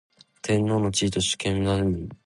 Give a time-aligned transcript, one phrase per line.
[0.41, 2.09] 天皇の地位と主権在民